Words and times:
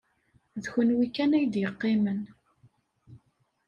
D 0.61 0.63
kenwi 0.73 1.07
kan 1.15 1.35
ay 1.37 1.45
d-yeqqimen. 1.53 2.21